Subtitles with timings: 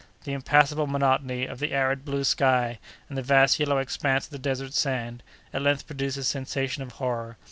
[0.23, 4.39] The impassible monotony of the arid blue sky, and the vast yellow expanse of the
[4.39, 5.21] desert sand,
[5.53, 7.37] at length produced a sensation of terror.